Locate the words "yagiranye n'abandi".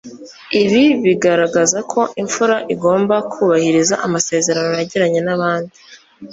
4.79-5.75